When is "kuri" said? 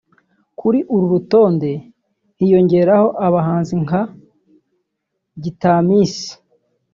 0.59-0.79